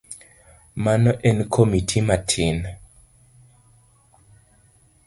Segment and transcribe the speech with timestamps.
[0.83, 2.57] Mano en komiti matin.